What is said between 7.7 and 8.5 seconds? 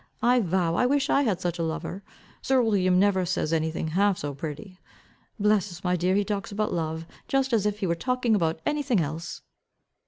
he were talking